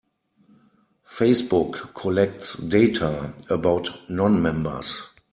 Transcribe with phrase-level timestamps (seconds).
[1.05, 5.03] Facebook collects data about non-members.